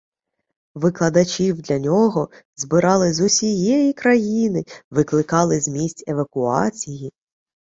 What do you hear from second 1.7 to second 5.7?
нього збирали з усієї країни, викликали з